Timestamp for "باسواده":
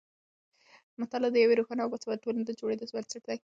1.93-2.23